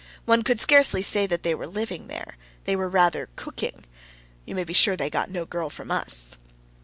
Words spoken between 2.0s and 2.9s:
there; they were